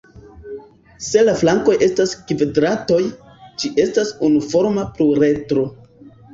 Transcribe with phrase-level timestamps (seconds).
[1.07, 2.99] Se la flankoj estas kvadratoj,
[3.61, 5.71] ĝi estas unuforma pluredro.